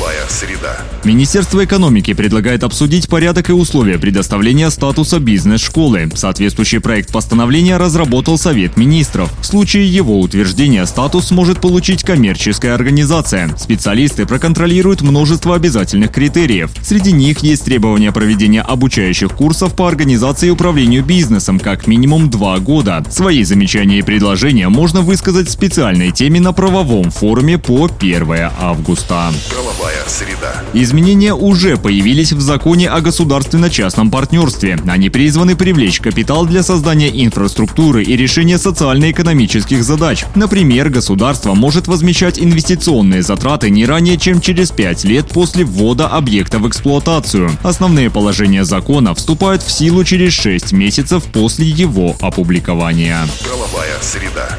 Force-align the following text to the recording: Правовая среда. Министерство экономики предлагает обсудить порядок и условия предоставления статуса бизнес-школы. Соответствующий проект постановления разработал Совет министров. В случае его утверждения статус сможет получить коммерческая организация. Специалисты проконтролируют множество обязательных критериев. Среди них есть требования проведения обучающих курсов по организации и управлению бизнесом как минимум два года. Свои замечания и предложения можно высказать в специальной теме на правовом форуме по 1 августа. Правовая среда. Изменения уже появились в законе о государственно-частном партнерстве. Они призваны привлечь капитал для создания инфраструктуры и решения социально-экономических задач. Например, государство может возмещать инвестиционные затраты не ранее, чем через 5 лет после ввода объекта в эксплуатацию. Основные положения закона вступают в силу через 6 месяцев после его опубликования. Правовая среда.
Правовая 0.00 0.28
среда. 0.28 0.78
Министерство 1.04 1.62
экономики 1.62 2.14
предлагает 2.14 2.64
обсудить 2.64 3.06
порядок 3.06 3.50
и 3.50 3.52
условия 3.52 3.98
предоставления 3.98 4.70
статуса 4.70 5.18
бизнес-школы. 5.18 6.10
Соответствующий 6.14 6.80
проект 6.80 7.12
постановления 7.12 7.76
разработал 7.76 8.38
Совет 8.38 8.78
министров. 8.78 9.30
В 9.42 9.44
случае 9.44 9.86
его 9.92 10.18
утверждения 10.18 10.86
статус 10.86 11.28
сможет 11.28 11.60
получить 11.60 12.02
коммерческая 12.02 12.74
организация. 12.74 13.54
Специалисты 13.58 14.24
проконтролируют 14.24 15.02
множество 15.02 15.54
обязательных 15.54 16.12
критериев. 16.12 16.70
Среди 16.82 17.12
них 17.12 17.40
есть 17.40 17.66
требования 17.66 18.10
проведения 18.10 18.62
обучающих 18.62 19.32
курсов 19.32 19.74
по 19.74 19.86
организации 19.86 20.46
и 20.46 20.50
управлению 20.50 21.04
бизнесом 21.04 21.58
как 21.58 21.86
минимум 21.86 22.30
два 22.30 22.58
года. 22.58 23.04
Свои 23.10 23.44
замечания 23.44 23.98
и 23.98 24.02
предложения 24.02 24.70
можно 24.70 25.02
высказать 25.02 25.48
в 25.48 25.52
специальной 25.52 26.10
теме 26.10 26.40
на 26.40 26.54
правовом 26.54 27.10
форуме 27.10 27.58
по 27.58 27.84
1 27.86 28.50
августа. 28.58 29.30
Правовая 29.50 29.89
среда. 30.06 30.62
Изменения 30.72 31.34
уже 31.34 31.76
появились 31.76 32.32
в 32.32 32.40
законе 32.40 32.88
о 32.88 33.00
государственно-частном 33.00 34.10
партнерстве. 34.10 34.78
Они 34.86 35.10
призваны 35.10 35.56
привлечь 35.56 36.00
капитал 36.00 36.46
для 36.46 36.62
создания 36.62 37.08
инфраструктуры 37.24 38.02
и 38.02 38.16
решения 38.16 38.58
социально-экономических 38.58 39.82
задач. 39.84 40.24
Например, 40.34 40.88
государство 40.90 41.54
может 41.54 41.88
возмещать 41.88 42.38
инвестиционные 42.38 43.22
затраты 43.22 43.70
не 43.70 43.86
ранее, 43.86 44.18
чем 44.18 44.40
через 44.40 44.70
5 44.70 45.04
лет 45.04 45.28
после 45.28 45.64
ввода 45.64 46.08
объекта 46.08 46.58
в 46.58 46.68
эксплуатацию. 46.68 47.50
Основные 47.62 48.10
положения 48.10 48.64
закона 48.64 49.14
вступают 49.14 49.62
в 49.62 49.70
силу 49.70 50.04
через 50.04 50.32
6 50.32 50.72
месяцев 50.72 51.24
после 51.24 51.66
его 51.66 52.16
опубликования. 52.20 53.26
Правовая 53.44 53.96
среда. 54.00 54.58